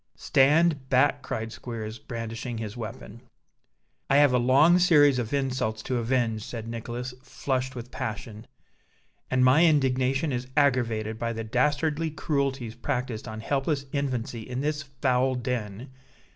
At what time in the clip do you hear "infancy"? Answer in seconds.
13.93-14.41